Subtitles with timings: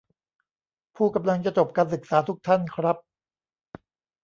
[0.95, 2.97] "ผู้กำลังจะจบการศึกษาทุกท่านครับ"